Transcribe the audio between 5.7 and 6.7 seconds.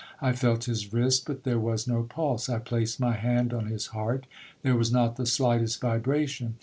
vibration.